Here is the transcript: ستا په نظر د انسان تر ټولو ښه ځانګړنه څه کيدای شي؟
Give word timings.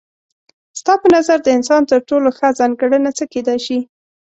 ستا 0.79 0.93
په 1.01 1.07
نظر 1.15 1.37
د 1.43 1.47
انسان 1.57 1.81
تر 1.91 1.99
ټولو 2.09 2.27
ښه 2.37 2.47
ځانګړنه 2.59 3.11
څه 3.17 3.23
کيدای 3.33 3.59
شي؟ 3.65 3.79